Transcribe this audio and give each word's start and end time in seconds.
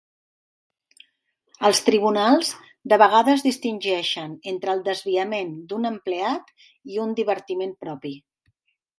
Els 1.67 1.81
tribunals 1.89 2.47
de 2.93 2.97
vegades 3.01 3.43
distingeixen 3.47 4.33
entre 4.51 4.73
el 4.77 4.81
"desviament" 4.87 5.51
d'un 5.73 5.85
empleat 5.91 6.49
i 6.95 7.01
"un 7.05 7.13
divertiment 7.21 7.77
propi". 7.85 8.15